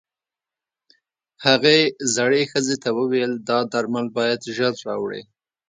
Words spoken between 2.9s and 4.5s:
وويل دا درمل بايد